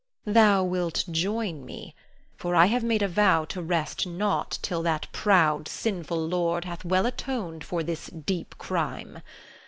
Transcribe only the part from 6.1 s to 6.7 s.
lord